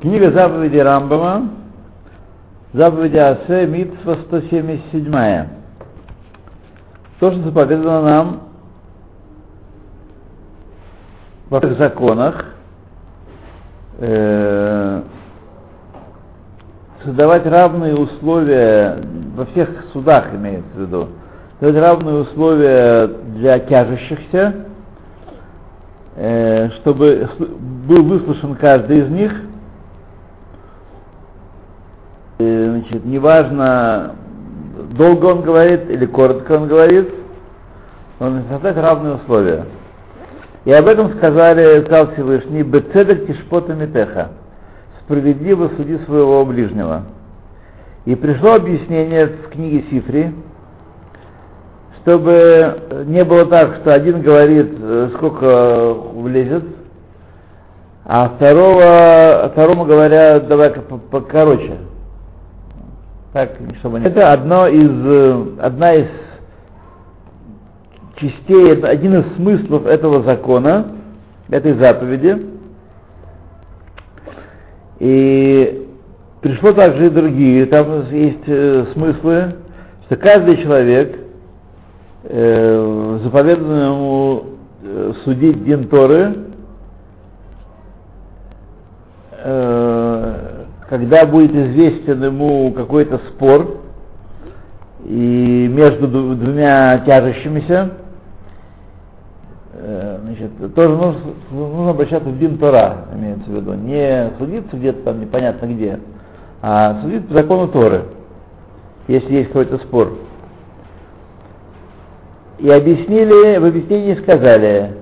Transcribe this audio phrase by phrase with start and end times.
[0.00, 1.50] Книга заповедей Рамбама,
[2.72, 5.12] заповеди Асе, Митсва 177.
[7.18, 8.40] То, что заповедано нам
[11.50, 12.46] во всех законах,
[13.98, 15.02] э,
[17.04, 19.02] создавать равные условия
[19.36, 21.08] во всех судах имеется в виду,
[21.60, 24.54] создать равные условия для тяжущихся,
[26.16, 27.28] э, чтобы
[27.86, 29.49] был выслушан каждый из них.
[32.40, 34.14] И, значит, неважно,
[34.92, 37.10] долго он говорит или коротко он говорит,
[38.18, 39.66] он создать равные условия.
[40.64, 44.30] И об этом сказали, сказал Всевышний, «Бецедек тишпота митеха»
[45.02, 47.02] справедливо суди своего ближнего.
[48.06, 50.32] И пришло объяснение в книге Сифри,
[52.00, 54.70] чтобы не было так, что один говорит,
[55.14, 56.64] сколько влезет,
[58.06, 61.89] а второго, второму говорят, давай-ка покороче.
[63.32, 64.06] Так, чтобы не...
[64.06, 66.08] Это одно из, одна из
[68.16, 70.86] частей, один из смыслов этого закона,
[71.48, 72.46] этой заповеди.
[74.98, 75.88] И
[76.40, 79.54] пришло также и другие, там есть э, смыслы,
[80.06, 81.18] что каждый человек,
[82.24, 84.44] э, заповедано ему
[84.82, 86.50] э, судить Дин э,
[90.90, 93.78] когда будет известен ему какой-то спор
[95.06, 97.92] и между двумя тяжущимися,
[99.82, 105.04] Э, значит, тоже нужно, нужно обращаться в Дин Тора, имеется в виду, не судиться где-то
[105.04, 105.98] там непонятно где,
[106.60, 108.02] а судиться по закону Торы,
[109.08, 110.18] если есть какой-то спор.
[112.58, 114.96] И объяснили, в объяснении сказали,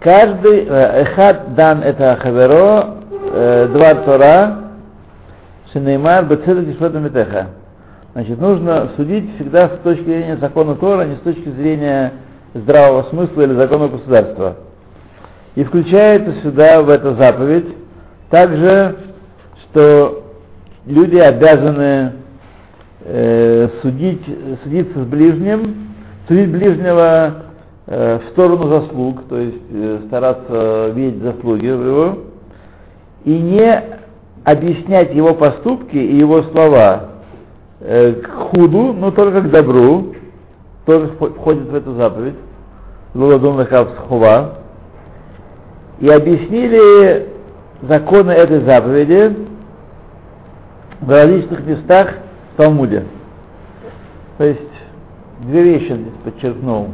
[0.00, 2.94] каждый, э, эхад дан это хаверо,
[3.34, 4.61] э, два Тора,
[5.72, 7.46] шинеймар бецедек и метеха.
[8.12, 12.12] Значит, нужно судить всегда с точки зрения закона Тора, а не с точки зрения
[12.52, 14.56] здравого смысла или закона государства.
[15.54, 17.68] И включается сюда, в эту заповедь,
[18.30, 18.96] также,
[19.64, 20.24] что
[20.86, 22.12] люди обязаны
[23.04, 24.22] э, судить,
[24.62, 25.94] судиться с ближним,
[26.28, 27.34] судить ближнего
[27.86, 32.18] э, в сторону заслуг, то есть э, стараться видеть заслуги его,
[33.24, 34.01] и не
[34.44, 37.10] объяснять его поступки и его слова
[37.80, 40.14] э, к худу, но только к добру,
[40.86, 42.34] тоже входит в эту заповедь,
[43.14, 43.64] Луладун
[44.08, 44.58] Хова,
[46.00, 47.28] и объяснили
[47.82, 49.36] законы этой заповеди
[51.00, 52.14] в различных местах
[52.52, 53.04] в Талмуде.
[54.38, 54.60] То есть
[55.40, 56.88] две вещи здесь подчеркнул,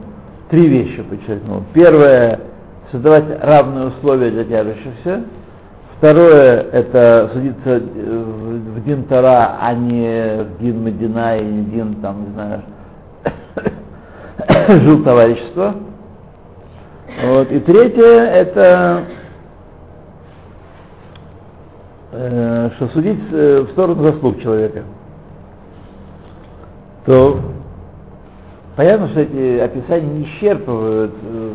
[0.51, 1.63] три вещи подчеркнул.
[1.73, 2.41] Первое–
[2.91, 5.25] создавать равные условия для тяжущихся.
[5.99, 12.25] Второе– это судиться в Дин Тара, а не в Дин Медина и не Дин, там,
[12.25, 12.63] не знаю,
[14.85, 15.75] жил товарищество.
[17.25, 17.51] Вот.
[17.51, 19.03] И третье это
[22.13, 24.85] э, что судить э, в сторону заслуг человека.
[27.07, 27.41] То
[28.77, 31.55] понятно, что эти описания не исчерпывают э,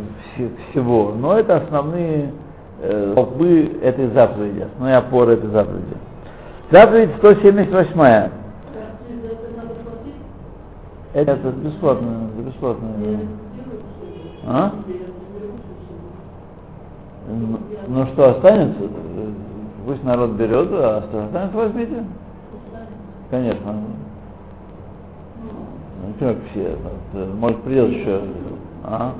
[0.71, 2.33] всего, но это основные
[2.83, 5.95] э, этой заповеди, основные опоры этой заповеди.
[6.71, 8.31] Заповедь 178.
[11.13, 12.87] Это, это бесплатно, бесплатно.
[14.45, 14.73] А?
[17.87, 18.79] Ну что останется?
[19.85, 22.03] Пусть народ берет, а что останется, возьмите.
[23.29, 23.73] Конечно.
[26.01, 26.77] Ну как все?
[27.39, 28.21] Может придет еще.
[28.83, 29.13] А?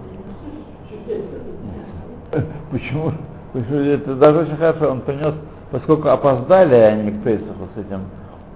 [2.72, 3.12] Почему?
[3.54, 4.92] Это даже очень хорошо.
[4.92, 5.34] Он принес,
[5.72, 8.02] поскольку опоздали они к Пейсаху с этим,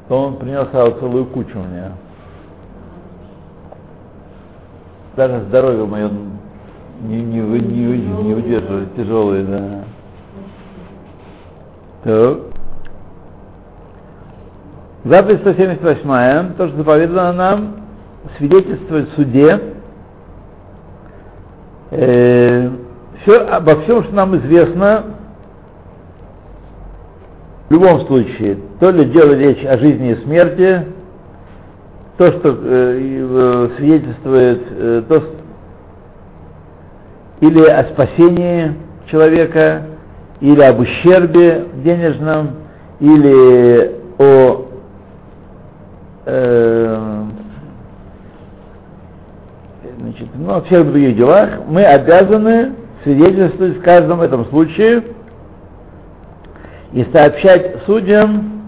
[0.08, 1.92] то он принес целую кучу мне.
[5.16, 6.10] Даже здоровье мое
[7.02, 9.84] не, не, не, не удерживают, тяжелые, да.
[12.04, 12.38] Так.
[15.04, 17.76] Заповедь 178, то, что заповедано нам,
[18.38, 19.62] свидетельствовать в суде
[21.92, 22.70] э,
[23.22, 25.04] все, обо всем, что нам известно,
[27.70, 30.86] в любом случае, то ли дело речь о жизни и смерти,
[32.18, 35.24] то, что э, э свидетельствует, э, то,
[37.42, 38.74] или о спасении
[39.12, 39.84] человека,
[40.40, 42.52] или об ущербе денежном,
[43.00, 44.66] или о
[46.26, 47.24] э,
[50.00, 52.74] значит, ну, о всех других делах, мы обязаны
[53.08, 55.02] свидетельствовать в каждом этом случае
[56.92, 58.64] и сообщать судьям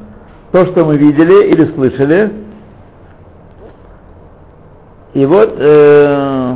[0.51, 2.31] то, что мы видели или слышали.
[5.13, 6.55] И вот э,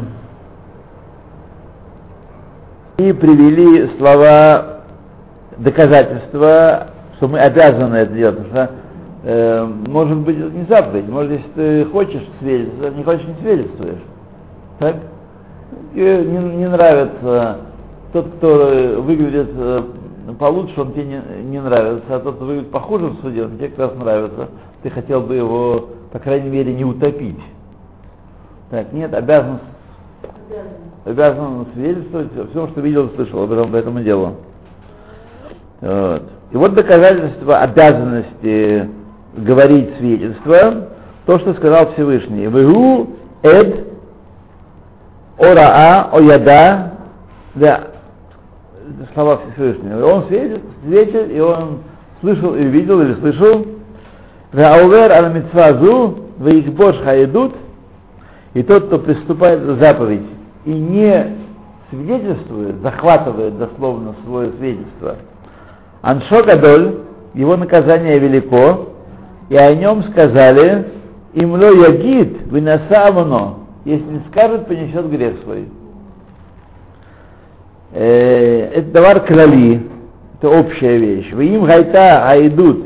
[2.97, 4.83] и привели слова
[5.57, 6.87] доказательства,
[7.17, 8.71] что мы обязаны это делать, потому что
[9.23, 14.03] э, может быть не заповедь, может если ты хочешь свидетельствовать, не хочешь не свидетельствуешь.
[14.79, 14.95] Так?
[15.95, 17.57] И не, не нравится
[18.13, 19.83] тот, кто выглядит э,
[20.39, 23.69] получше, он тебе не, не нравится, а тот, кто выглядит похуже в суде, он тебе
[23.69, 24.49] как раз нравится.
[24.83, 27.39] Ты хотел бы его, по крайней мере, не утопить.
[28.69, 29.59] Так, нет, обязан,
[31.05, 34.35] обязан свидетельствовать все, что видел и слышал об этом, по этому делу.
[35.81, 36.23] Вот.
[36.51, 38.89] И вот доказательство обязанности
[39.35, 40.87] говорить свидетельство,
[41.25, 42.45] то, что сказал Всевышний.
[42.45, 43.09] Вегу
[43.41, 43.87] эд
[45.39, 46.93] ораа ояда
[47.55, 47.92] да
[49.13, 50.05] слова Всевышнего.
[50.05, 51.79] Он светит, светит, и он
[52.21, 53.65] слышал и видел или слышал.
[54.51, 57.53] Ваувер ал митцвазу ваикбош хаидут
[58.53, 60.25] и тот, кто приступает за заповедь
[60.65, 61.37] и не
[61.89, 65.17] свидетельствует, захватывает дословно свое свидетельство,
[66.01, 66.95] Аншо Гадоль,
[67.33, 68.89] его наказание велико,
[69.49, 70.87] и о нем сказали,
[71.33, 73.55] имло ягид, выносавно,
[73.85, 75.67] если не скажет, понесет грех свой.
[77.93, 79.83] Э, это товар крали,
[80.35, 81.31] это общая вещь.
[81.31, 82.85] Вы им гайта а идут,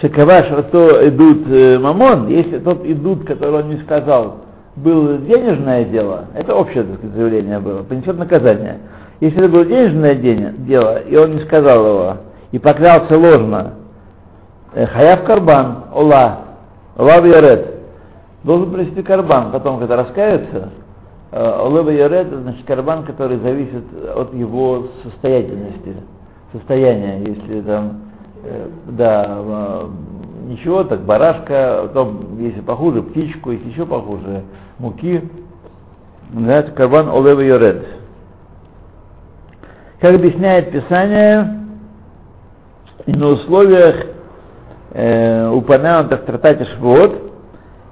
[0.00, 4.38] шекаваш, то идут э, мамон, если тот идут, который он не сказал,
[4.76, 8.78] было денежное дело, это общее так сказать, заявление было, понесет наказание.
[9.20, 12.16] Если это было денежное дело, и он не сказал его,
[12.52, 13.74] и поклялся ложно,
[14.72, 16.38] э, хаяв карбан, ола,
[16.96, 17.74] ола ярет,
[18.42, 20.70] должен принести карбан, потом, когда раскается,
[21.32, 23.84] э, ола ярет, значит, карбан, который зависит
[24.14, 25.96] от его состоятельности,
[26.52, 28.00] состояния, если там,
[28.44, 29.38] э, да,
[30.46, 34.42] ничего, так барашка, потом, если похуже, птичку, если еще похуже,
[34.78, 35.22] муки,
[36.32, 37.86] называется карбан олева йоред.
[40.00, 41.58] Как объясняет Писание,
[43.06, 44.06] на условиях
[44.92, 47.28] э, упомянутых в трактате Швот,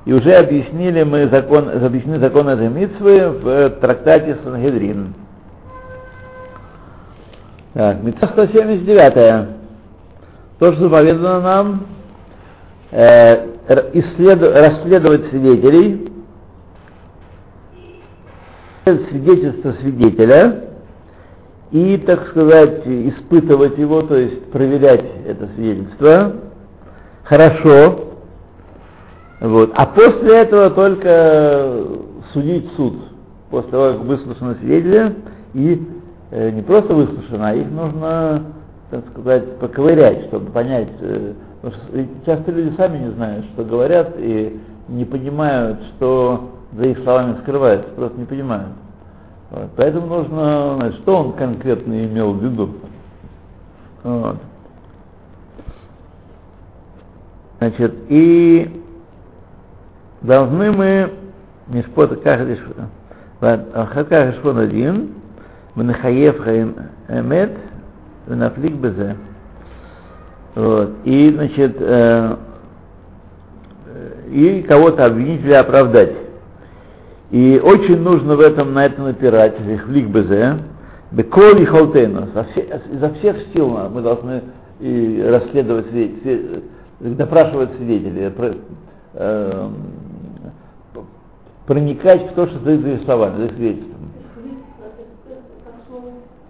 [0.07, 5.15] и уже объяснили мы закон, объяснили закон этой митцвы в трактате Сангедрин.
[7.75, 9.49] Так, митцва 179.
[10.61, 11.87] То, что заповедано нам,
[12.93, 13.47] э,
[13.95, 16.13] исслед, расследовать свидетелей,
[18.85, 20.67] свидетельство свидетеля
[21.73, 26.37] и, так сказать, испытывать его, то есть проверять это свидетельство
[27.25, 28.16] хорошо,
[29.41, 29.71] вот.
[29.75, 31.85] а после этого только
[32.33, 32.95] судить суд,
[33.51, 35.15] после того, как выслушаны свидетели,
[35.55, 35.87] и
[36.31, 38.43] э, не просто выслушаны, а их нужно,
[38.91, 44.15] так сказать, поковырять, чтобы понять, э, потому что часто люди сами не знают, что говорят,
[44.19, 48.73] и не понимают, что за их словами скрывается, просто не понимают.
[49.51, 49.71] Вот.
[49.77, 52.71] Поэтому нужно знать, что он конкретно имел в виду.
[54.03, 54.37] Вот.
[57.59, 58.83] Значит, и
[60.27, 61.13] должны мы
[61.69, 62.59] Мишпота Кахадиш
[63.41, 65.11] Хакахашпон один,
[65.75, 66.75] Венахаев Хаим
[67.09, 67.53] Эмет,
[68.27, 69.17] Венафлик Безе.
[70.55, 70.91] Вот.
[71.05, 72.37] И, значит, э,
[74.31, 76.13] и кого-то обвинить или оправдать.
[77.31, 80.59] И очень нужно в этом, на это напирать, их безе,
[81.11, 82.29] беколи холтейнус,
[82.93, 84.43] изо всех сил мы должны
[84.79, 85.87] и расследовать,
[87.01, 88.33] допрашивать свидетелей,
[89.15, 89.69] э,
[91.67, 93.97] проникать в то, что стоит за их словами, за их свидетельством.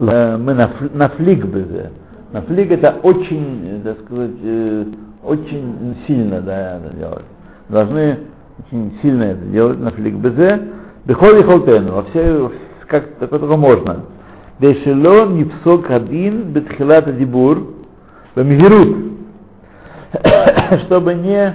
[0.01, 1.91] Э, мы на, на флик безе.
[2.33, 4.85] На флик это очень, так сказать, э,
[5.25, 7.25] очень сильно да, это делать.
[7.69, 8.19] Должны
[8.67, 10.69] очень сильно это делать на флик безе.
[11.07, 12.53] Бехоли холтену, во все,
[12.89, 14.05] как только можно.
[14.59, 17.75] Дешело нипсок один бетхилата дибур,
[18.35, 18.97] бамигерут,
[20.87, 21.55] чтобы не,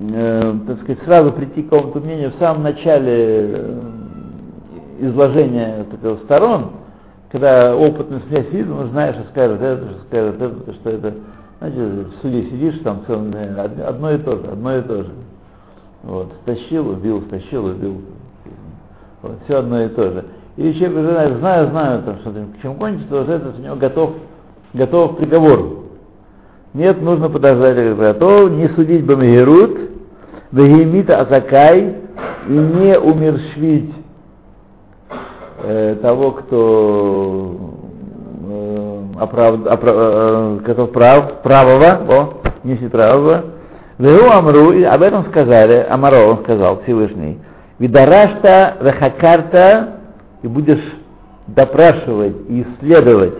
[0.00, 3.80] э, так сказать, сразу прийти к какому-то мнению в самом начале э,
[5.00, 6.70] изложения такого сторон,
[7.30, 11.14] когда опытный связь видно, ну, знаешь, что скажет это, что скажет это, что это.
[11.58, 15.10] Знаете, в суде сидишь там целый день, одно и то же, одно и то же.
[16.04, 18.00] Вот, стащил, убил, стащил, убил.
[19.22, 20.24] Вот, все одно и то же.
[20.56, 23.76] Или человек уже знает, знаю, знаю, там, что к чему кончится, уже этот у него
[23.76, 24.12] готов,
[24.74, 25.84] готов к приговору.
[26.74, 29.87] Нет, нужно подождать, готов, не судить Бамагерут,
[30.52, 31.96] Вегемита Атакай,
[32.48, 33.94] и не умерщвить
[35.62, 37.56] э, того, кто
[38.48, 43.44] э, оправ, оправ, э, прав, правого, о, неси правого.
[43.98, 47.38] Вегу Амру, и об этом сказали, Амаро, он сказал, Всевышний,
[47.78, 49.98] Видарашта вехакарта,
[50.42, 50.82] и будешь
[51.48, 53.34] допрашивать и исследовать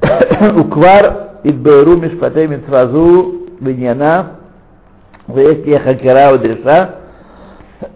[0.56, 4.32] Уквар идберу мишпатей митцвазу виньяна,
[5.28, 6.96] если хакера удреша.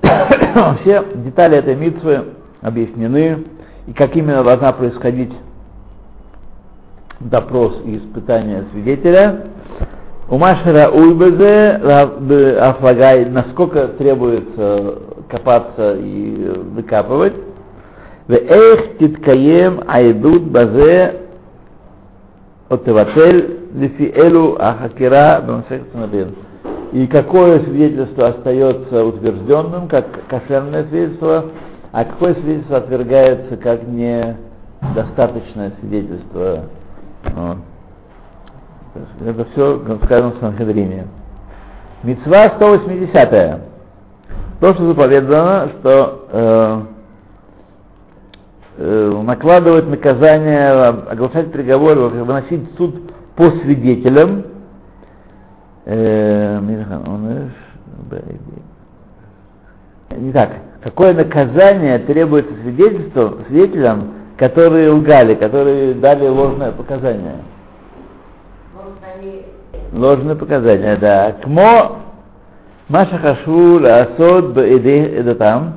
[0.82, 2.24] Все детали этой митвы
[2.60, 3.44] объяснены,
[3.86, 5.32] и как именно должна происходить
[7.20, 9.46] допрос и испытание свидетеля.
[10.28, 17.34] У Машера Ульбезе Афлагай, насколько требуется копаться и выкапывать.
[18.28, 21.22] В Эйх Титкаем Айдут Базе
[22.68, 26.36] Отеватель Лифи Элу Ахакира Бамсехтанабин.
[26.92, 31.44] И какое свидетельство остается утвержденным, как кошерное свидетельство,
[31.92, 36.64] а какое свидетельство отвергается как недостаточное свидетельство.
[37.24, 37.58] Вот.
[39.24, 41.06] Это все сказано в Санхедрине.
[42.02, 43.32] Мецва 180.
[43.32, 43.60] -я.
[44.60, 46.82] То, что заповедано, что э,
[48.78, 50.70] э, накладывать наказание,
[51.10, 54.44] оглашать приговоры, выносить суд по свидетелям.
[55.92, 56.60] Э,
[60.16, 60.50] не так.
[60.82, 67.38] Какое наказание требуется свидетельству, свидетелям, которые лгали, которые дали ложное показание?
[69.92, 71.32] Ложное показание, да.
[71.42, 71.96] Кмо
[72.88, 75.74] Маша Хашву Асод это там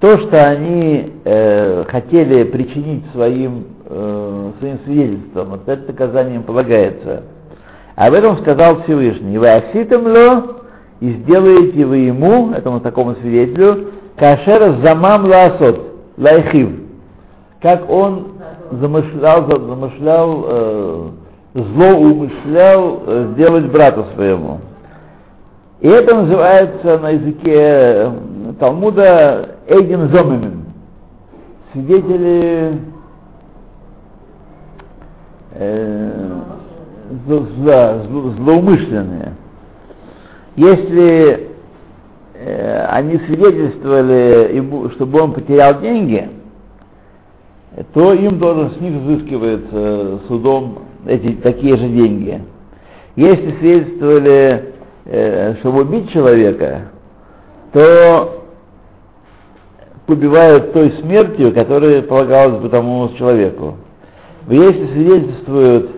[0.00, 7.22] то, что они э, хотели причинить своим, э, своим свидетельством, вот это наказание им полагается.
[7.96, 9.38] Об этом сказал Всевышний.
[9.38, 10.56] Вы оситым ло,
[11.00, 15.80] и сделаете вы ему, этому такому свидетелю, кашер замам лаасот,
[16.16, 16.70] лайхив,
[17.60, 18.32] как он
[18.70, 21.08] замышлял, замышлял э,
[21.54, 24.60] зло умышлял э, сделать брату своему.
[25.80, 28.12] И это называется на языке э,
[28.58, 30.64] Талмуда Эйген Зомимин.
[31.72, 32.80] Свидетели
[35.52, 36.40] э,
[37.26, 39.32] зло, злоумышленные.
[40.56, 41.48] Если
[42.34, 46.28] э, они свидетельствовали ему, чтобы он потерял деньги,
[47.92, 52.40] то им тоже с них взыскивается судом эти такие же деньги.
[53.16, 54.74] Если свидетельствовали,
[55.06, 56.82] э, чтобы убить человека,
[57.72, 58.42] то
[60.06, 63.76] убивают той смертью, которая полагалась бы тому человеку.
[64.48, 65.90] Если свидетельствуют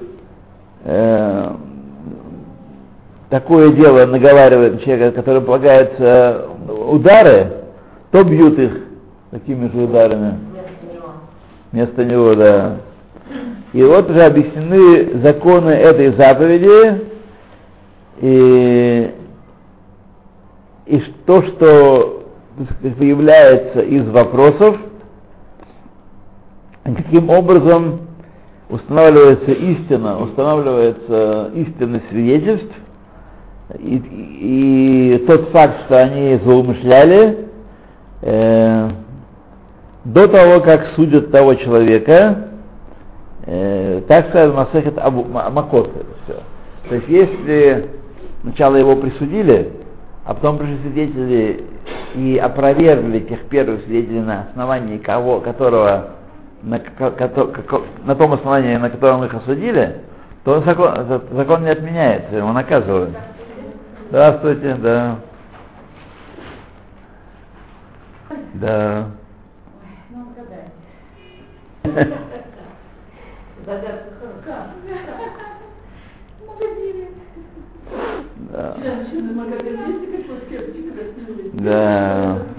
[0.87, 1.53] э,
[3.29, 7.53] такое дело, наговаривает человека, который полагается удары,
[8.13, 8.73] то бьют их
[9.31, 10.39] такими же ударами.
[11.73, 12.77] Вместо него, да.
[13.73, 17.05] И вот уже объяснены законы этой заповеди,
[18.21, 19.15] и,
[20.87, 22.23] и то, что
[22.81, 24.79] выявляется из вопросов,
[26.85, 28.06] каким образом
[28.69, 32.75] устанавливается истина, устанавливается истинность свидетельств,
[33.79, 34.03] и,
[34.41, 37.49] и тот факт, что они злоумышляли,
[38.23, 38.91] э,
[40.05, 42.49] до того, как судят того человека,
[43.45, 46.43] э, так сказать, Масехет Абу, Макот это все.
[46.89, 47.91] То есть если
[48.43, 49.73] сначала его присудили,
[50.25, 51.65] а потом пришли свидетели
[52.15, 56.16] и опровергли тех первых свидетелей на основании кого, которого
[56.67, 56.81] на,
[58.05, 60.01] на том основании, на котором их осудили,
[60.45, 63.17] то закон, закон не отменяется, его наказывают.
[64.11, 65.19] Здравствуйте, да.
[68.55, 69.07] Да.
[78.53, 78.77] Да.
[81.53, 82.56] Да.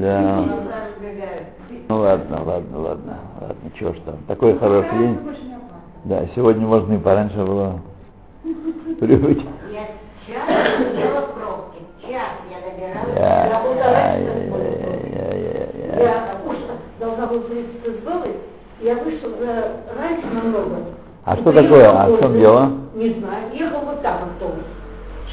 [0.00, 0.44] Да.
[1.88, 4.16] Ну ладно, ладно, ладно, ладно, чего ж там.
[4.26, 5.18] Такой хороший день.
[6.04, 7.80] Да, сегодня можно и пораньше было
[8.98, 9.44] привыть.
[9.70, 9.88] Я
[10.26, 11.80] час сидела в пробке.
[12.00, 13.14] Час я добиралась.
[15.98, 16.10] Я
[16.98, 18.36] должна была встретиться с Белой.
[18.80, 19.30] Я вышла
[19.98, 20.76] раньше намного.
[21.26, 21.90] А что такое?
[21.90, 22.72] А в чем дело?
[22.94, 23.52] Не знаю.
[23.52, 24.64] Ехал вот так автобус.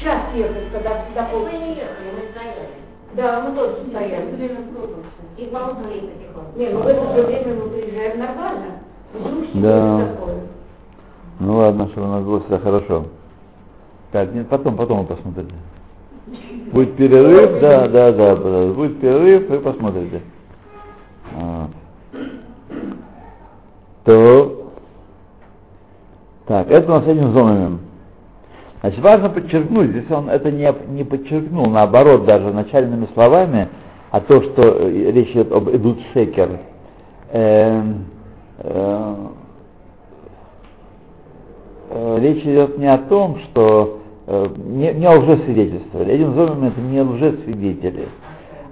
[0.02, 2.87] Час ехать, когда до Мы не ехали, мы стояли.
[3.14, 4.50] Да, мы тоже стояли.
[5.36, 6.58] И ползли потихоньку.
[6.58, 8.66] Не, ну в это же время мы приезжаем нормально.
[9.12, 10.08] Вдруг Да.
[10.14, 10.40] такое.
[11.40, 13.04] Ну ладно, что у нас было всегда хорошо.
[14.12, 15.54] Так, нет, потом, потом вы посмотрите.
[16.72, 20.22] Будет перерыв, да, да, да, да, будет перерыв, вы посмотрите.
[21.36, 21.68] А.
[24.04, 24.70] то
[26.46, 27.78] так, это у нас этим зомами.
[28.80, 33.68] Значит, важно подчеркнуть, здесь он это не, не подчеркнул, наоборот, даже начальными словами,
[34.10, 36.60] а то, что э, речь идет об Эдут Шекер,
[37.32, 37.82] э,
[38.58, 39.14] э,
[41.90, 46.04] э, речь идет не о том, что э, не, не о лжесвидетельстве.
[46.06, 48.08] Этим зомим это не лжесвидетели.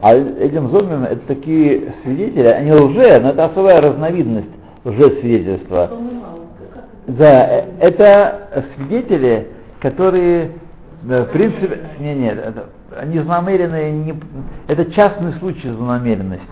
[0.02, 4.50] А этим зомим это такие свидетели, они лже, но это особая разновидность
[4.84, 5.90] лжесвидетельства.
[7.08, 9.48] Да, э, это свидетели,
[9.80, 10.52] которые,
[11.02, 12.66] в принципе, не, нет, это,
[12.96, 14.14] они злонамеренные, не,
[14.68, 16.46] это частный случай злонамеренности.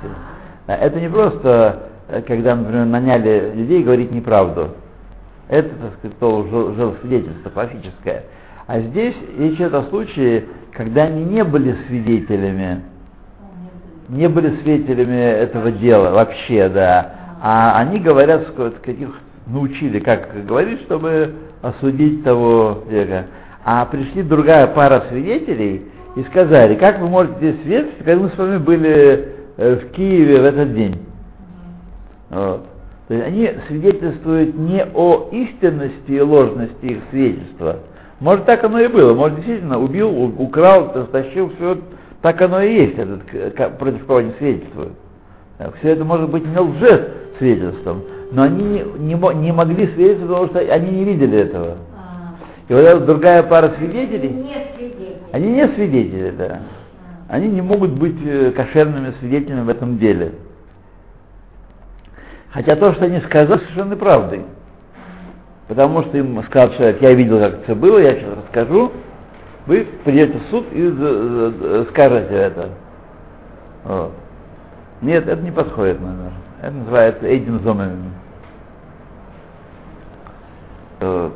[0.67, 4.71] Это не просто, э, когда, например, наняли людей говорить неправду.
[5.49, 8.25] Это, так сказать, то свидетельство классическое.
[8.67, 12.83] А здесь речь идет о случае, когда они не были свидетелями,
[14.09, 17.13] не были свидетелями этого дела вообще, да,
[17.43, 18.47] а они говорят,
[18.83, 19.11] каких
[19.47, 23.27] научили, как говорить, чтобы осудить того века.
[23.65, 25.83] А пришли другая пара свидетелей
[26.17, 30.41] и сказали, как вы можете здесь свидетельствовать, когда мы с вами были э, в Киеве
[30.41, 30.99] в этот день.
[32.31, 32.67] Вот.
[33.09, 37.81] То есть они свидетельствуют не о истинности и ложности их свидетельства.
[38.21, 39.15] Может, так оно и было.
[39.15, 41.79] Может, действительно, убил, украл, стащил, все
[42.23, 44.93] так оно и есть, этот, против кого они свидетельствуют.
[45.79, 46.59] Все это может быть не
[47.39, 48.03] свидетельством,
[48.33, 51.77] но они не, не, не могли свидетельствовать, потому что они не видели этого.
[51.97, 52.35] А.
[52.69, 55.17] И вот эта другая пара свидетелей, не свидетели.
[55.33, 56.61] они не свидетели, да.
[56.61, 57.35] А.
[57.35, 60.33] Они не могут быть э, кошерными свидетелями в этом деле.
[62.51, 64.43] Хотя то, что они сказали, совершенно правдой.
[65.67, 68.93] Потому что им сказал человек, я видел, как это было, я сейчас расскажу,
[69.67, 72.69] вы придете в суд и скажете это.
[73.85, 74.13] Вот.
[75.01, 76.44] Нет, это не подходит, наверное.
[76.65, 78.11] Это называется этим зомами.
[80.99, 81.35] Вот.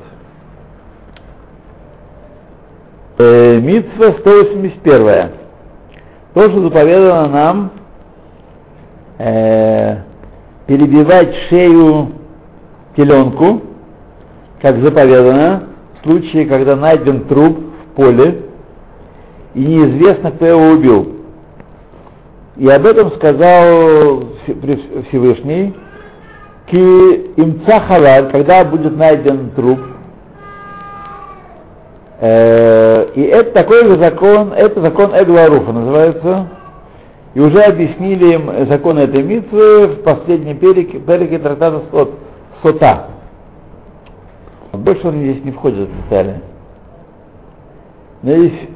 [3.19, 5.31] Э, Митсва 181.
[6.33, 7.71] То, что заповедано нам
[9.19, 9.97] э,
[10.67, 12.13] перебивать шею
[12.97, 13.61] теленку,
[14.63, 15.65] как заповедано,
[15.99, 18.45] в случае, когда найден труп в поле,
[19.53, 21.17] и неизвестно, кто его убил.
[22.57, 24.38] И об этом сказал
[25.09, 25.75] Всевышний,
[26.67, 26.77] ки
[27.37, 29.81] имца халаль, когда будет найден труп,
[32.21, 36.49] э, и это такой же закон, это закон Эгларуфа называется,
[37.35, 42.15] и уже объяснили им закон этой митвы в последнем перике, перике трактата Сот,
[42.63, 43.09] Сота.
[44.73, 46.41] Больше он здесь не входит в детали.
[48.23, 48.69] Но есть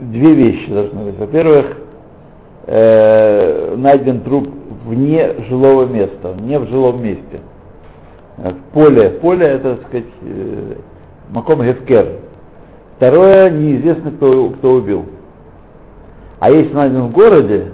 [0.00, 1.18] две вещи должны быть.
[1.18, 1.76] Во-первых,
[2.66, 4.48] э, найден труп
[4.88, 7.40] вне жилого места, не в жилом месте.
[8.36, 10.74] В поле, поле это, так сказать, э,
[11.30, 12.06] Маком Гефкер.
[12.96, 15.06] Второе, неизвестно, кто, кто убил.
[16.40, 17.72] А если найден в городе,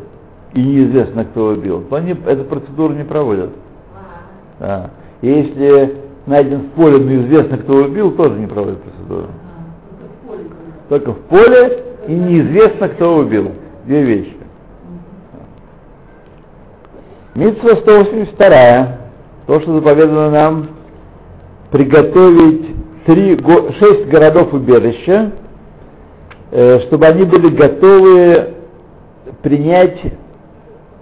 [0.54, 3.50] и неизвестно, кто убил, то они эту процедуру не проводят.
[4.58, 4.90] Да.
[5.20, 5.96] И если
[6.26, 9.26] найден в поле, но известно, кто убил, тоже не проводят процедуру.
[10.88, 13.52] Только в поле и неизвестно, кто убил.
[13.84, 14.33] Две вещи.
[17.34, 18.98] Митсва 182.
[19.46, 20.68] То, что заповедано нам
[21.72, 23.36] приготовить три,
[23.80, 25.32] шесть городов убежища,
[26.52, 28.54] э, чтобы они были готовы
[29.42, 30.00] принять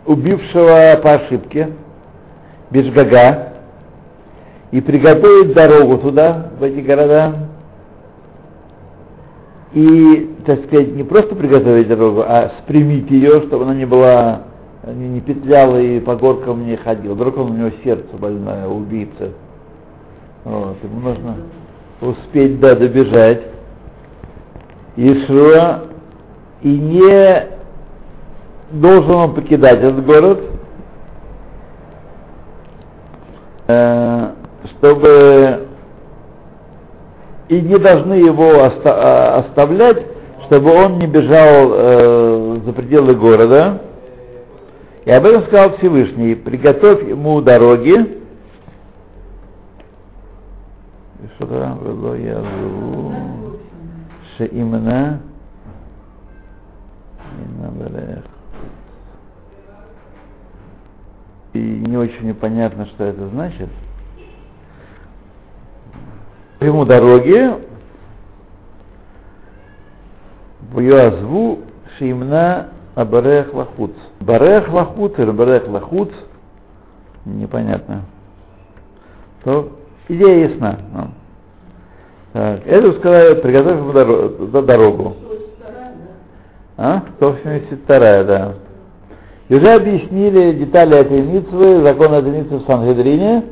[0.07, 1.69] убившего по ошибке,
[2.71, 3.53] Бешгага,
[4.71, 7.51] и приготовить дорогу туда, в эти города,
[9.75, 14.45] и, так сказать, не просто приготовить дорогу, а спрямить ее, чтобы она не была
[14.87, 17.15] не, не петлял и по горкам не ходил.
[17.15, 19.31] Вдруг он у него сердце больное, убийца.
[20.45, 21.37] Вот, ему нужно
[22.01, 23.43] успеть, да, добежать.
[24.97, 25.85] Ишуа
[26.63, 27.49] и не
[28.73, 30.41] должен он покидать этот город,
[33.69, 34.31] э,
[34.71, 35.67] чтобы
[37.49, 40.07] и не должны его оста- оставлять,
[40.47, 43.81] чтобы он не бежал э, за пределы города,
[45.05, 48.23] и об этом сказал Всевышний, приготовь ему дороги.
[51.37, 52.43] Что-то было я
[54.47, 55.21] именно
[61.53, 63.69] и не очень непонятно, что это значит.
[66.61, 67.61] Ему дороги
[70.73, 71.61] в Йоазву
[71.99, 73.93] Шимна Абарех Лахуц.
[74.21, 76.11] Барех Лахуц или Барех Лахуц,
[77.25, 78.03] непонятно.
[79.45, 79.71] То
[80.09, 80.79] идея ясна.
[80.93, 81.07] Ну.
[82.33, 85.17] Так, это сказали, приготовь дорогу, дорогу.
[86.77, 87.03] А?
[87.17, 88.55] 182, да.
[89.49, 93.45] И уже объяснили детали этой митвы, закон этой митвы в Сангедрине,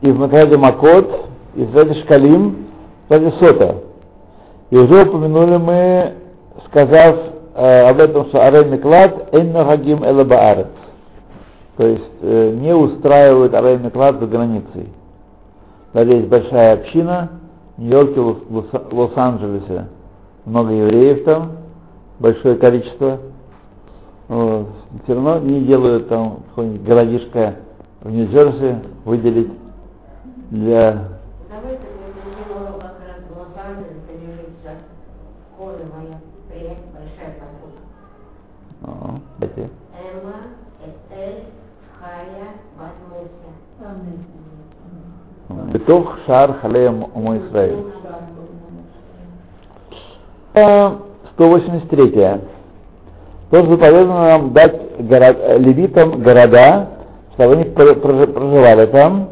[0.00, 2.66] и в Матраде Макот, и в Матраде Шкалим,
[3.08, 3.76] в Сота.
[4.70, 6.14] И уже упомянули мы,
[6.66, 10.68] сказав об этом, что Арей Миклад Энно Хагим Элабаарец.
[11.76, 14.88] То есть э, не устраивают Арей Миклад за границей.
[15.92, 17.30] Далее есть большая община,
[17.76, 18.20] в Нью-Йорке,
[18.92, 19.86] Лос-Анджелесе
[20.46, 21.52] много евреев там,
[22.18, 23.18] большое количество.
[24.28, 24.68] Вот.
[25.04, 27.56] Все равно не делают там какой-нибудь городишко
[28.00, 29.52] в Нью-Джерси выделить
[30.50, 31.15] для
[45.86, 47.84] Бетох шар халеем умо Исраиль.
[51.34, 52.40] 183.
[53.50, 56.88] Тоже заповедано нам дать горо- левитам города,
[57.34, 59.28] чтобы они пр- прож- проживали там.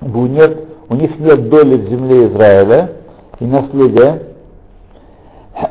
[0.00, 0.44] У них,
[0.88, 2.92] у них нет доли в земле Израиля
[3.40, 4.22] и наследия.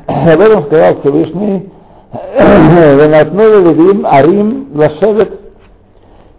[0.07, 1.69] Об этом сказал Всевышний,
[2.11, 5.39] «Венатнули левим арим лашевет»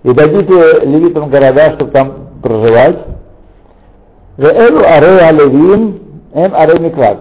[0.03, 2.99] и дадите левитам города, чтобы там проживать.
[4.37, 5.99] Веэлу аре левим
[6.33, 7.19] эм аре миклад.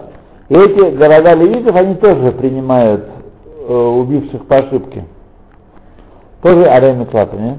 [0.50, 3.06] И эти города левитов, они тоже принимают
[3.68, 5.06] э, убивших по ошибке.
[6.44, 7.58] Тоже аре миклад, не?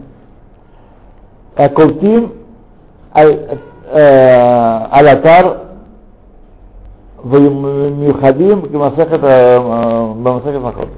[1.57, 2.33] А колтим
[3.12, 3.59] аль-
[3.90, 5.62] э, алатар
[7.24, 10.88] вмюхадим бамасахат бамасахат махот.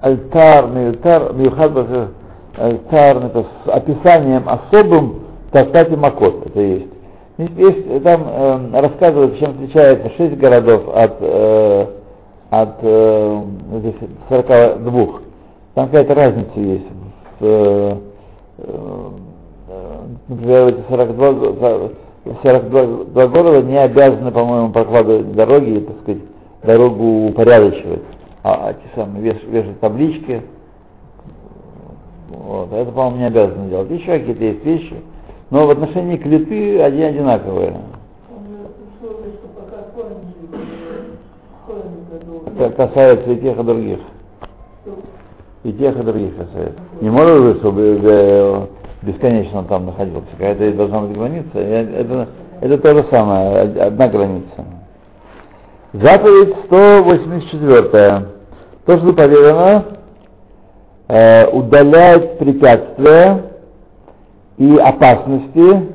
[0.00, 1.72] Альтар, миютар, миюхад,
[2.60, 5.20] альтар, это с описанием особым
[5.52, 6.86] Тастати Макот, это есть.
[7.38, 11.86] Есть- есть, там э, рассказывают, чем отличается шесть городов от, э,
[12.50, 13.40] от э,
[13.76, 13.94] этих
[14.28, 15.06] 42.
[15.74, 16.86] Там какая-то разница есть.
[17.40, 17.94] В, э,
[18.58, 19.08] э,
[20.28, 21.90] например, эти 42, го-
[22.42, 26.22] 42 города не обязаны, по-моему, прокладывать дороги, так сказать,
[26.64, 28.02] дорогу упорядочивать,
[28.42, 30.42] а, а те самые веш- вешать таблички.
[32.28, 33.90] Вот, это, по-моему, не обязаны делать.
[33.90, 34.96] Еще какие-то есть вещи.
[35.50, 37.74] Но в отношении клеты они одинаковые.
[42.56, 43.98] Это касается и тех, и других.
[45.64, 46.80] И тех, и других касается.
[47.00, 48.66] Не может быть, чтобы э,
[49.02, 50.26] бесконечно там находился.
[50.32, 51.58] Какая-то должна быть граница.
[51.58, 52.28] Это,
[52.60, 54.64] это то же самое, од- одна граница.
[55.92, 58.26] Заповедь 184.
[58.86, 59.84] То, что заповедано,
[61.08, 63.42] э, удалять препятствия
[64.58, 65.88] и опасности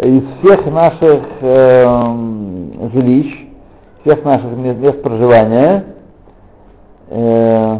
[0.00, 3.46] из всех наших эм, жилищ,
[4.02, 5.84] всех наших мест, мест проживания,
[7.08, 7.78] э,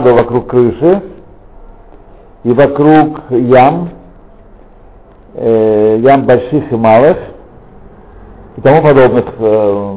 [0.00, 1.02] вокруг крыши
[2.44, 3.90] и вокруг ям,
[5.34, 7.16] э, ям больших и малых
[8.56, 9.96] и тому подобных э,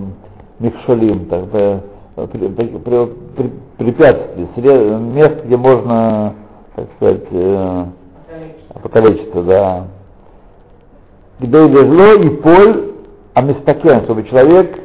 [0.59, 1.81] микшалим, так бы,
[2.15, 3.24] при- при- при- при-
[3.77, 6.33] препятствий, сре- мест, где можно,
[6.75, 7.85] так сказать, э,
[8.81, 9.87] покалечиться, да.
[11.39, 12.91] Где лежло и поль,
[13.33, 14.79] а местакен, чтобы человек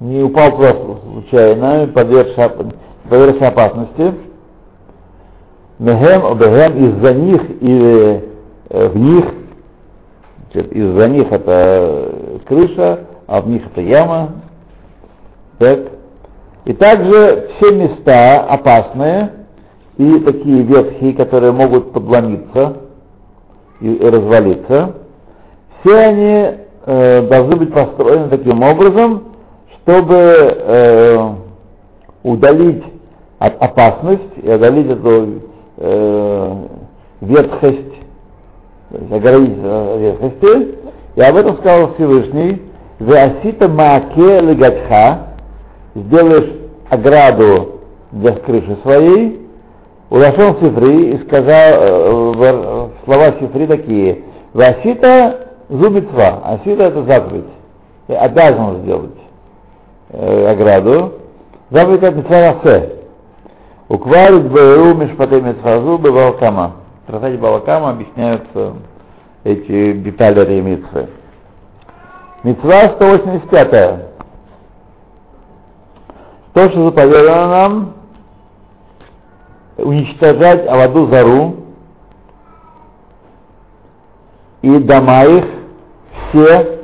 [0.00, 2.52] не упал туда случайно, подвергся,
[3.08, 4.14] подвергся опасности.
[5.78, 8.24] Мехем, обехем, из-за них или
[8.70, 9.24] э, в них,
[10.52, 14.32] из-за них это э, крыша, а в них это яма.
[15.58, 15.93] Так.
[16.64, 19.32] И также все места опасные
[19.98, 22.78] и такие ветхие, которые могут подломиться
[23.80, 24.94] и, развалиться,
[25.80, 26.50] все они
[26.86, 29.34] э, должны быть построены таким образом,
[29.82, 31.28] чтобы э,
[32.22, 32.84] удалить
[33.38, 35.42] от опасность и удалить эту
[35.76, 36.54] э,
[37.20, 37.94] ветхость,
[39.10, 40.78] оградить э, ветхости.
[41.16, 42.62] И об этом сказал Всевышний,
[42.98, 45.33] «Веасита мааке легатха»
[45.94, 46.50] сделаешь
[46.90, 47.80] ограду
[48.12, 49.40] для крыши своей,
[50.10, 57.44] Улашон Сифри и сказал э, слова Сифри такие, «Васита зубитва», «Асита» это заповедь,
[58.06, 59.16] ты обязан сделать
[60.10, 61.14] э, ограду,
[61.70, 62.90] заповедь это митцва
[63.88, 66.72] Укварит бэру мишпатей митцвазу бавалкама.
[67.02, 68.76] В трактате Балакама объясняются
[69.44, 71.08] эти детали этой митцвы.
[72.44, 74.13] Митцва 185.
[76.54, 77.92] То, что заповедано нам,
[79.76, 81.56] уничтожать Аваду Зару
[84.62, 85.44] и дома их
[86.28, 86.80] все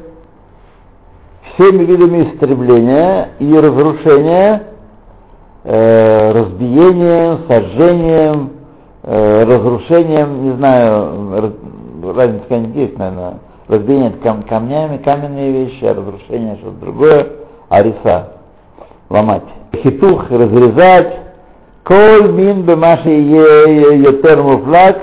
[1.55, 4.63] всеми видами истребления и разрушения,
[5.63, 8.51] э, разбиением, сожжением,
[9.05, 11.53] э, разрушением, не знаю, раз,
[12.17, 17.27] разница не есть, наверное, разбиение кам, камнями, каменные вещи, а разрушение что-то другое,
[17.69, 18.33] ариса,
[19.09, 19.60] ломать.
[19.75, 21.17] Хитух, разрезать,
[21.85, 24.99] коль мин бемаши етер муфлак,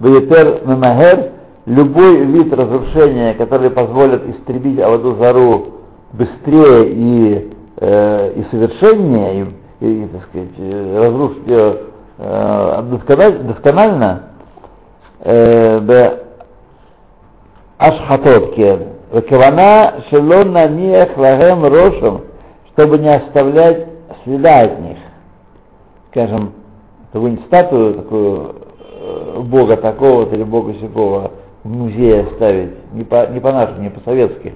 [0.00, 1.32] етер мемахер,
[1.66, 5.66] любой вид разрушения, который позволит истребить Аваду Зару
[6.12, 9.46] быстрее и, э, и совершеннее,
[9.80, 11.76] и, и, так сказать, э, разрушить ее
[12.18, 14.22] э, досконально, досконально
[15.20, 16.18] э,
[17.78, 18.78] Ашхатот кен.
[19.12, 22.22] Векавана шелон лагем рошем,
[22.72, 23.91] чтобы не оставлять
[24.24, 24.98] следа от них.
[26.10, 26.52] Скажем,
[27.12, 28.54] какую-нибудь статую такую
[29.00, 31.30] э, бога такого-то или бога сякого
[31.64, 34.54] в музее оставить, не по, не по-нашему, не по-советски.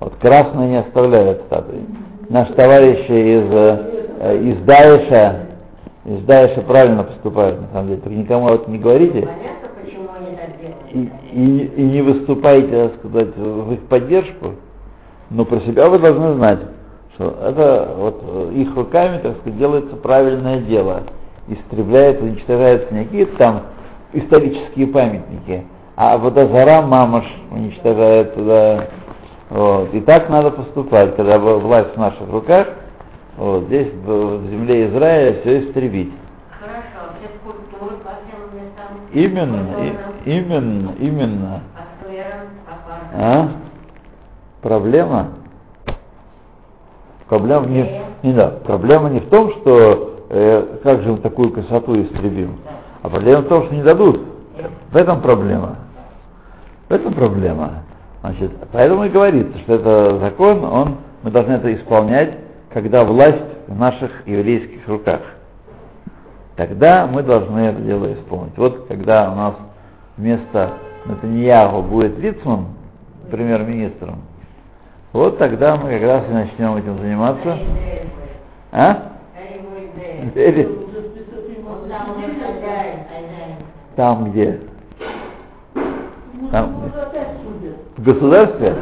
[0.00, 1.86] Вот красные не оставляют статуи.
[2.28, 5.46] Наши товарищи из, э, из Даиша,
[6.04, 8.00] из Даиша правильно поступают, на самом деле.
[8.00, 9.28] Только никому вот не говорите.
[10.92, 14.54] И, и, и не выступайте, так сказать, в их поддержку,
[15.30, 16.60] но про себя вы должны знать,
[17.16, 21.02] что это вот э, их руками, так сказать, делается правильное дело.
[21.48, 23.62] Истребляется, уничтожаются не какие-то там
[24.12, 25.64] исторические памятники,
[25.96, 28.86] а водозара мамаш уничтожает туда
[29.48, 29.94] вот.
[29.94, 32.68] И так надо поступать, когда власть в наших руках,
[33.36, 36.12] вот, здесь в, земле Израиля все истребить.
[36.58, 38.88] Хорошо, все скульптуры по всем местам.
[39.12, 39.68] Именно,
[40.24, 41.62] и, именно, именно.
[42.86, 43.20] Паркам.
[43.20, 43.48] А?
[44.62, 45.28] Проблема?
[47.28, 52.00] Проблема не, не да, проблема не в том, что э, как же мы такую красоту
[52.00, 52.56] истребим,
[53.02, 54.20] а проблема в том, что не дадут.
[54.90, 55.76] В этом проблема.
[56.88, 57.82] В этом проблема.
[58.20, 62.38] Значит, поэтому и говорится, что это закон, он, мы должны это исполнять,
[62.72, 65.20] когда власть в наших еврейских руках.
[66.56, 68.56] Тогда мы должны это дело исполнить.
[68.56, 69.54] Вот когда у нас
[70.16, 72.68] вместо Натаньяху будет Вицман,
[73.30, 74.22] премьер-министром,
[75.16, 77.58] вот тогда мы как раз и начнем этим заниматься.
[78.72, 79.12] А?
[80.34, 80.68] Или
[83.96, 84.60] там где?
[86.52, 86.92] Там?
[87.96, 88.74] В государстве?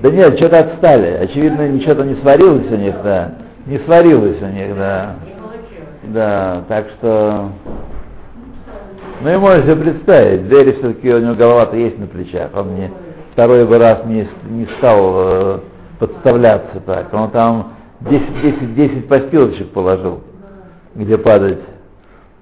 [0.00, 1.18] Да нет, что-то отстали.
[1.22, 3.32] Очевидно, ничего там не сварилось у них, да.
[3.66, 5.14] Не сварилось у них, да.
[6.04, 7.50] Да, так что...
[9.20, 12.90] Ну и можете представить, Дерри все-таки у него голова-то есть на плечах, он не
[13.40, 15.60] второй бы раз не, не стал э,
[15.98, 17.10] подставляться так.
[17.14, 20.20] Он там 10, 10, 10 постилочек положил,
[20.94, 21.60] где падать.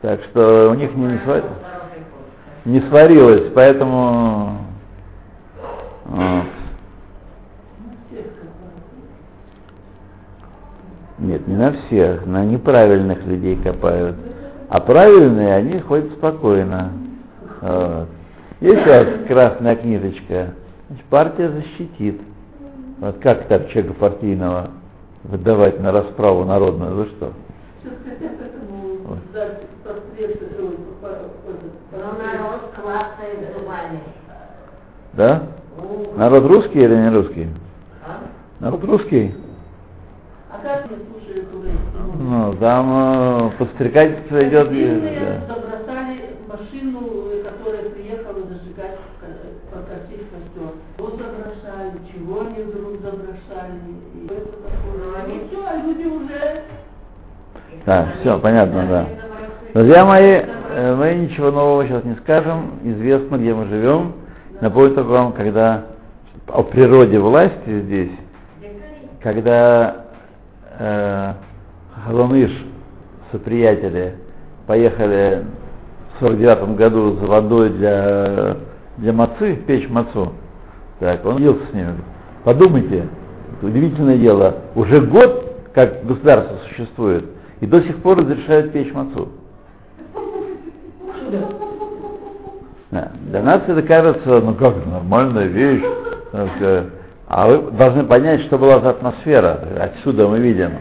[0.02, 1.52] Так что у них не, не, сварилось,
[2.64, 4.58] не сварилось, поэтому
[6.06, 6.44] вот.
[11.18, 14.16] Нет, не на всех, на неправильных людей копают.
[14.68, 16.90] А правильные, они ходят спокойно.
[17.61, 18.08] Вот.
[18.61, 20.54] Есть у вас красная книжечка,
[20.88, 22.20] значит, партия защитит.
[23.01, 24.70] Вот как так человека партийного
[25.24, 26.94] выдавать на расправу народную?
[26.94, 27.33] Вы что?
[29.05, 29.18] Вот.
[35.14, 35.42] Да?
[36.16, 37.48] Народ русский или не русский?
[38.61, 39.35] Народ русский?
[40.51, 41.46] А как мы слушали
[42.18, 44.66] Ну, там э, подстрекательство идет.
[44.68, 45.55] Мобильные Да.
[45.55, 47.01] забросали машину,
[47.44, 49.27] которая приехала зажигать, э,
[49.72, 50.72] покосить костер.
[50.96, 53.79] Что забросали, чего они вдруг забросали.
[54.14, 55.22] И это такое.
[55.22, 56.62] они- Ну все, а люди уже...
[57.85, 59.07] Так, все, понятно, да.
[59.74, 62.72] Друзья мои, э, мы ничего нового сейчас не скажем.
[62.85, 64.12] Известно, где мы живем.
[64.61, 65.85] Напомню только вам, когда
[66.48, 68.11] о природе власти здесь,
[69.22, 70.07] когда
[70.79, 71.33] э,
[72.05, 72.51] Халоныш
[73.31, 74.14] соприятели
[74.66, 75.44] поехали
[76.16, 78.57] в 49 году за водой для,
[78.96, 80.33] для мацы, печь мацу,
[80.98, 81.94] так, он делся с ними.
[82.44, 83.07] Подумайте,
[83.62, 85.47] удивительное дело, уже год,
[85.78, 87.24] как государство существует,
[87.60, 89.28] и до сих пор разрешают печь мацу.
[92.90, 93.12] Да.
[93.30, 95.84] Для нас это кажется, ну как, нормальная вещь.
[97.28, 99.60] А вы должны понять, что была за атмосфера.
[99.78, 100.72] Отсюда мы видим,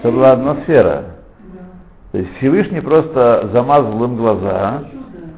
[0.00, 1.04] что была атмосфера.
[2.10, 4.82] То есть Всевышний просто замазал им глаза.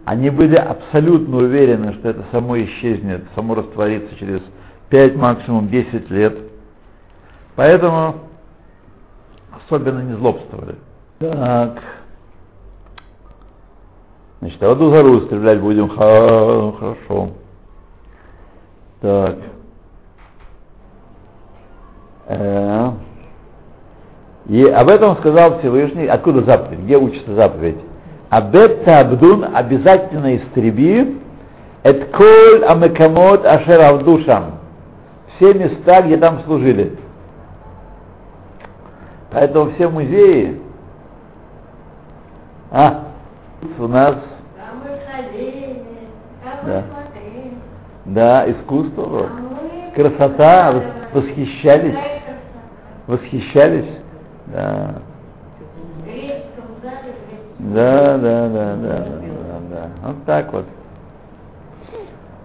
[0.07, 4.41] Они были абсолютно уверены, что это само исчезнет, само растворится через
[4.89, 6.37] 5, максимум 10 лет.
[7.55, 8.17] Поэтому
[9.67, 10.77] особенно не злобствовали.
[11.19, 11.79] Так.
[14.41, 15.89] Значит, а в одну зару стрелять будем.
[15.89, 17.31] Ха, хорошо.
[19.01, 19.37] Так.
[22.27, 22.91] Э,
[24.49, 26.07] И об этом сказал Всевышний.
[26.07, 26.81] Откуда заповедь?
[26.81, 27.79] Где учится заповедь?
[28.31, 31.19] Абет Абдун обязательно истреби
[31.83, 34.59] эт коль амекамот ашер авдушам.
[35.37, 36.99] Все места, где там служили.
[39.35, 40.61] Поэтому все музеи,
[42.71, 43.05] а,
[43.81, 45.83] у нас, Там мы ходили,
[46.45, 46.83] там Да.
[46.83, 47.53] смотрели.
[48.05, 49.29] да, искусство, вот.
[49.31, 51.99] мы красота, восхищались,
[53.09, 53.99] восхищались,
[54.47, 54.95] да.
[57.59, 59.89] Да, да, да, да, да, да.
[60.05, 60.67] Вот так вот.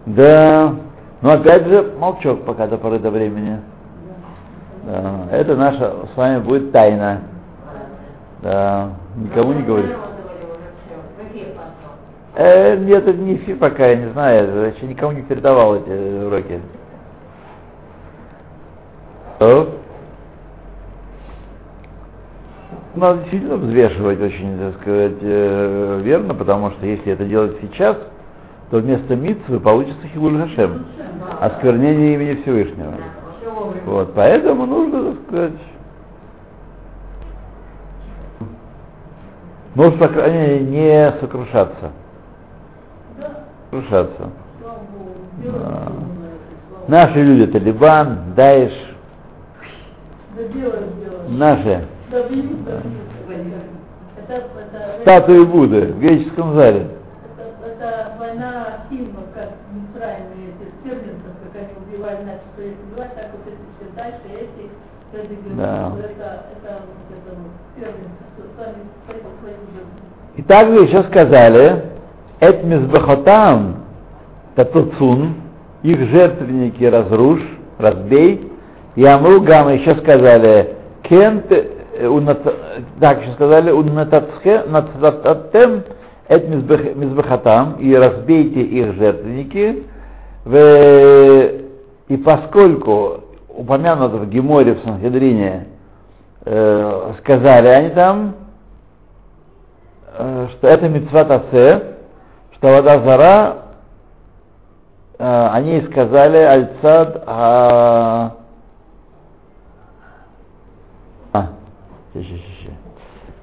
[0.06, 0.74] Да.
[1.22, 3.60] Но опять же, молчок пока до поры до времени.
[5.32, 7.22] Это наша с вами будет тайна.
[8.42, 8.90] Да.
[9.16, 10.10] Никому не пошел.
[12.36, 16.26] Э, нет, это не эфир пока, я не знаю, я еще никому не передавал эти
[16.26, 16.62] уроки.
[19.36, 19.76] Что?
[22.96, 27.98] Надо действительно взвешивать очень, так сказать, э, верно, потому что если это делать сейчас,
[28.72, 30.86] то вместо митцвы получится Хилуль Хашем,
[31.42, 32.94] осквернение имени Всевышнего.
[33.90, 35.54] Вот, поэтому нужно, так сказать,
[39.74, 41.92] нужно, по крайней мере, не сокрушаться.
[43.72, 44.30] Сокрушаться.
[45.44, 45.92] Да.
[46.88, 48.74] Наши люди, Талибан, Даиш,
[51.30, 51.88] наши
[55.02, 56.90] статуи Будды в греческом зале.
[57.40, 62.82] это, это война фильма, как Мицраем и эти первенцев, как они убивали, значит, что если
[62.84, 63.99] убивать, так вот эти все дальше, эти, эти Да.
[63.99, 63.99] это, это, вот это вот первенцы, что сами свои свои
[65.14, 65.60] жизни.
[70.38, 71.84] И также еще сказали,
[72.40, 73.84] Эт мизбахотам
[74.56, 75.36] татуцун,
[75.84, 77.46] их жертвенники разрушь,
[77.78, 78.50] разбей.
[78.96, 81.68] И Амру Гама еще сказали, кен те-
[81.98, 82.36] э,
[83.00, 83.72] так еще сказали,
[84.70, 85.84] натататем
[86.30, 89.84] эт мизбах- мизбахотам, и разбейте их жертвенники.
[92.08, 93.24] И поскольку
[93.60, 95.68] упомянуто в Геморе в Санхедрине,
[96.46, 98.36] э, сказали они там,
[100.18, 101.84] э, что это митцват асе,
[102.56, 103.58] что вода зара,
[105.18, 108.32] э, они сказали альцад а...
[111.34, 111.48] а
[112.14, 112.72] ща,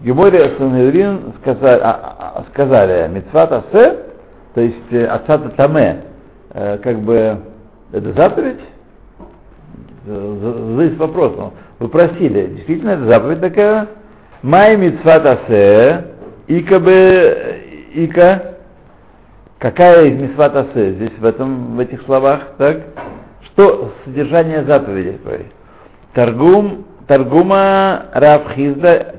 [0.00, 3.98] Геморе Санхедрин сказали, а, а, сказали митцват асе,
[4.54, 6.04] то есть э, ацат таме,
[6.54, 7.38] э, как бы
[7.92, 8.60] это заповедь,
[10.06, 13.88] Э, за- задайте вопрос, ну, вы просили, действительно это заповедь такая,
[14.40, 16.04] май митцват асе,
[16.46, 17.60] ика бы,
[17.92, 18.54] ика,
[19.58, 20.92] какая из митцват асе?
[20.92, 22.82] Здесь в, этом, в этих словах, так?
[23.46, 23.94] Что?
[24.04, 25.46] Содержание заповеди твоей?
[26.14, 29.16] Торгум, торгума Равхизда,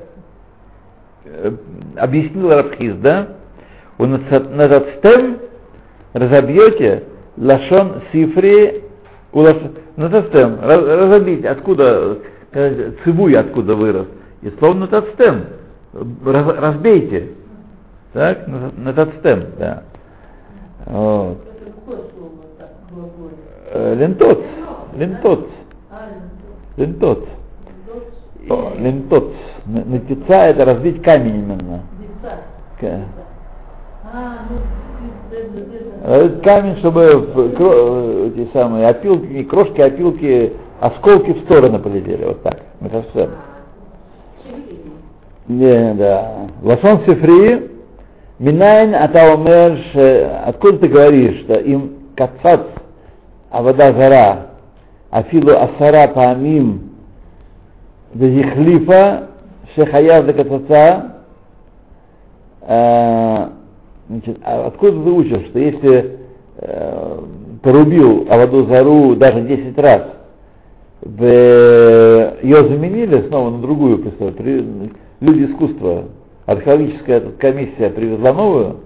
[1.26, 1.52] э,
[1.98, 3.36] объяснил Равхизда,
[3.98, 5.38] у Натацтем
[6.14, 7.04] разобьете
[7.36, 8.84] лашон сифри
[9.98, 12.18] Натацтем, раз- разобейте, откуда,
[12.52, 14.06] э, цибуй откуда вырос.
[14.42, 15.46] И слово натацтем,
[16.24, 17.30] раз- разбейте.
[18.12, 19.82] Так, на- натацтем, да.
[20.86, 21.38] Вот.
[22.92, 23.34] Глаголе?
[23.72, 24.44] Э, Лентот,
[24.94, 25.48] лентот,
[26.76, 27.28] лентот.
[27.86, 29.32] дочь О, Лентот.
[29.66, 31.82] Н- Натеца это разбить камень именно.
[34.14, 34.87] А, ну,
[35.50, 37.00] где- где- где- Э, Камень, чтобы
[37.58, 42.60] кро- эти самые опилки, не крошки, опилки, осколки в стороны полетели, вот так.
[42.80, 43.30] Мы совсем.
[45.48, 46.32] Не, да.
[46.62, 47.70] Лашон Сифри,
[48.38, 49.78] Минайн Атаумер,
[50.46, 52.60] откуда ты говоришь, что им кацац,
[53.50, 54.46] а вода зара,
[55.10, 56.92] афилу асара паамим,
[58.14, 59.28] дезихлифа,
[59.74, 61.14] шехаяв де кацаца,
[62.62, 63.46] э,
[64.08, 66.18] значит, а откуда ты учишь, что если
[66.58, 67.18] э,
[67.62, 70.02] порубил Аваду Зару даже 10 раз,
[71.00, 71.24] в,
[72.42, 74.90] ее заменили снова на другую, представь, при-
[75.20, 76.04] люди искусства,
[76.46, 78.76] археологическая эта комиссия привезла новую,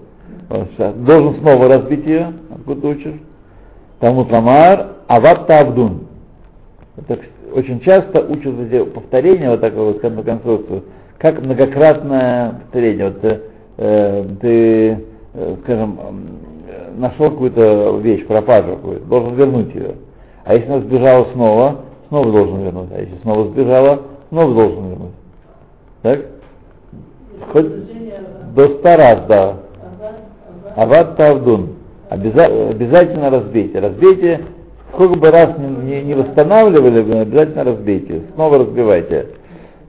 [0.95, 3.15] должен снова разбить ее, откуда ты учишь?
[3.99, 6.07] Тамут Ламар, Ават Тавдун.
[6.97, 7.19] Это
[7.55, 10.83] очень часто учат эти повторения, вот такую вот кон- конструкцию,
[11.17, 13.05] как многократное повторение.
[13.09, 13.39] Вот э,
[13.77, 14.97] э, ты, э,
[15.63, 16.23] скажем, м,
[16.67, 19.95] э, нашел какую-то вещь, пропажу какую-то, должен вернуть ее.
[20.45, 21.75] А если она сбежала снова,
[22.09, 22.89] снова должен вернуть.
[22.95, 25.11] А если снова сбежала, снова должен вернуть.
[26.01, 26.19] Так?
[27.51, 27.67] Хоть
[28.55, 29.57] до ста раз, да.
[30.75, 31.69] Ават Тавдун.
[32.09, 33.79] Обяза- обязательно разбейте.
[33.79, 34.41] Разбейте,
[34.93, 38.21] сколько бы раз не, не- восстанавливали, обязательно разбейте.
[38.35, 39.27] Снова разбивайте.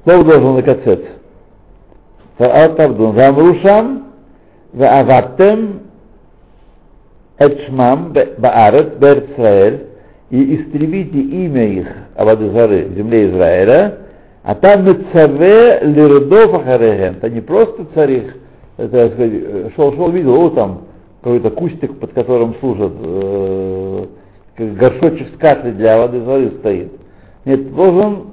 [0.04, 1.00] Слово должен накацец.
[2.38, 3.14] Ават Тавдун.
[3.16, 4.04] Замрушам,
[4.78, 5.80] Аватем,
[7.38, 9.86] Эчмам, Баарет, Берцраэль,
[10.30, 13.98] и истребите имя их, Авадызары, в земле Израиля,
[14.42, 17.16] а там Мецаве Лирдов Ахарехем.
[17.16, 18.36] Это не просто царь их,
[18.76, 20.80] это, так сказать, шел, шел, видел,
[21.22, 24.06] какой-то кустик, под которым служат, э,
[24.58, 26.92] горшочек с каплей для воды зары стоит.
[27.44, 28.32] Нет, должен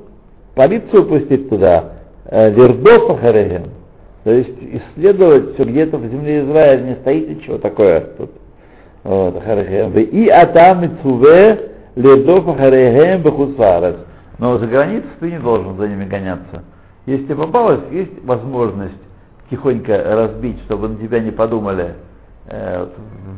[0.55, 1.91] полицию пустить туда,
[2.29, 3.63] Лирдов Ахарехем.
[4.23, 8.31] То есть исследовать все где-то в земле Израиля, не стоит ничего такое тут.
[9.03, 9.43] Вот.
[9.97, 13.97] И атам Мецуве Лирдов Ахарехем Бехуцварец.
[14.37, 16.63] Но за границей ты не должен за ними гоняться.
[17.05, 18.93] Если тебе попалась, есть возможность
[19.49, 21.95] тихонько разбить, чтобы на тебя не подумали,
[22.47, 22.87] э,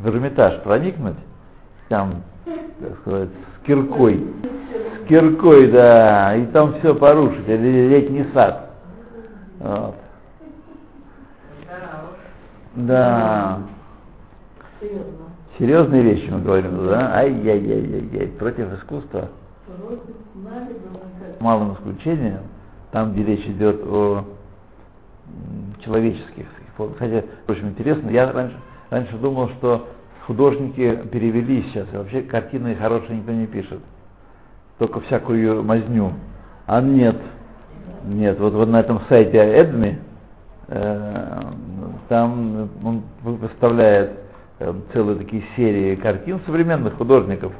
[0.02, 1.16] в Эрмитаж проникнуть,
[1.88, 4.22] там, так сказать, с киркой,
[5.02, 8.70] с киркой, да, и там все порушить, или летний сад.
[9.60, 9.94] Вот.
[12.76, 13.60] Да.
[14.80, 15.24] Серьезно.
[15.58, 17.14] Серьезные вещи мы говорим, да?
[17.14, 18.28] Ай-яй-яй-яй-яй.
[18.38, 19.28] Против искусства.
[21.40, 22.40] Малым исключением,
[22.90, 24.24] там, где речь идет о
[25.84, 26.46] человеческих.
[26.98, 28.56] Хотя, очень интересно, я раньше,
[28.90, 29.88] раньше думал, что
[30.26, 33.80] художники перевели сейчас, и вообще картины хорошие никто не пишет,
[34.78, 36.12] только всякую мазню.
[36.66, 37.16] А нет,
[38.06, 39.98] нет, вот, вот на этом сайте Эдми,
[40.68, 41.42] э,
[42.08, 44.12] там он выставляет
[44.58, 47.52] э, целые такие серии картин современных художников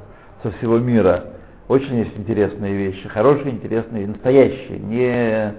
[0.43, 1.25] со всего мира.
[1.69, 5.55] Очень есть интересные вещи, хорошие, интересные, настоящие, не...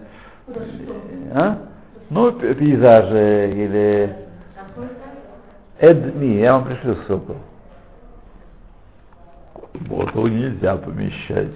[1.33, 1.57] А?
[2.09, 4.15] Ну, пейзажи или...
[5.79, 7.35] Эдми, я вам пришлю ссылку.
[9.73, 11.51] Его нельзя помещать.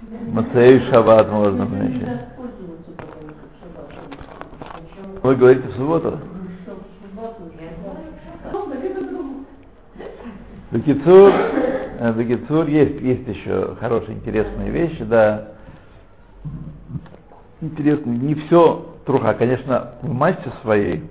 [0.00, 2.00] Мацею Шаббат можно помещать.
[2.00, 4.08] Нельзя пользоваться потому что шаббатом.
[5.28, 6.18] Вы говорите в субботу?
[9.10, 9.44] Другу.
[10.70, 15.48] Бекицур, э, Бекицур есть, есть еще хорошие, интересные вещи, да.
[17.60, 18.16] Интересные.
[18.16, 21.04] Не все труха, конечно, в массе своей.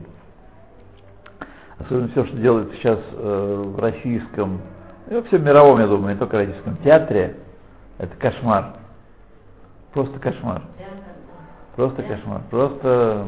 [1.78, 4.61] Особенно все, что делают сейчас э, в российском,
[5.11, 7.36] и во всем мировом, я думаю, не только в российском театре,
[7.99, 8.78] это кошмар.
[9.93, 10.63] Просто кошмар.
[11.76, 12.41] Просто кошмар.
[12.49, 13.28] Просто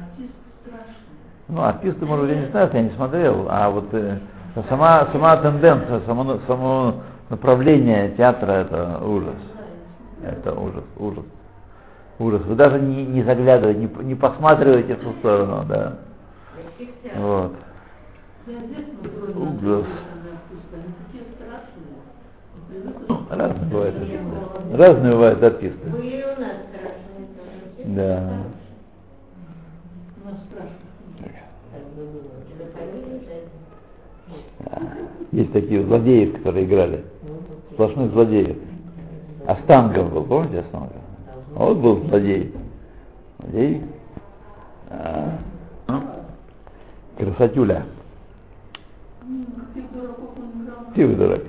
[0.00, 1.48] Артист страшный.
[1.48, 4.18] ну, артисты, может быть, я не знаю, я не смотрел, а вот э,
[4.68, 6.94] сама, сама тенденция, само, само
[7.28, 9.36] направление театра это ужас.
[10.22, 11.24] Это ужас, ужас.
[12.18, 12.42] Ужас.
[12.42, 15.98] Вы даже не, не заглядываете, не, не посматриваете в ту сторону, да.
[17.16, 17.52] Вот.
[19.36, 19.86] Ужас.
[23.40, 24.76] разные бывают артисты.
[24.76, 25.90] Разные бывают артисты.
[27.84, 28.30] Да.
[30.22, 30.76] у нас страшно.
[31.72, 32.44] Так бы было.
[32.46, 33.50] Тебе фамилию за это?
[34.60, 35.19] Да.
[35.32, 37.04] Есть такие злодеи, которые играли.
[37.72, 38.56] Сплошных злодеев.
[39.46, 40.96] Астангов был, помните Астангов?
[41.56, 42.52] А Вот был злодей.
[43.38, 43.82] Злодей.
[44.90, 45.38] А,
[45.86, 46.02] ну,
[47.16, 47.84] красотюля.
[50.94, 51.42] Ты дурак.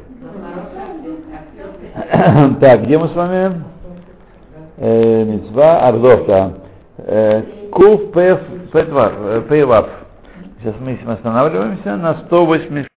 [2.59, 3.63] Так, где мы с вами?
[4.77, 6.53] Э, Мецва Ардовка.
[6.97, 8.39] Э, Кув Пев
[8.71, 9.89] Петвав.
[10.61, 12.87] Сейчас мы останавливаемся на 180.